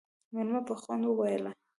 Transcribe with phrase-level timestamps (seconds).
[0.33, 1.43] مېلمه په خوند وويل: